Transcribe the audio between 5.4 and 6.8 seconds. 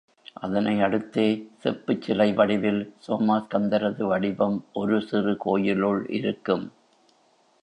கோயிலுள் இருக்கும்.